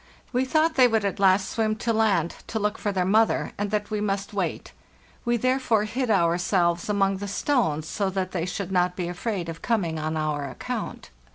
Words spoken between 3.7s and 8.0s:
we must wait; we therefore hid ourselves among the stones,